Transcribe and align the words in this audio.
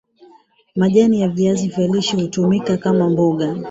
majani 0.75 1.21
ya 1.21 1.29
viazi 1.29 1.67
vya 1.67 1.87
lishe 1.87 2.15
hutumika 2.21 2.77
kama 2.77 3.09
mboga 3.09 3.55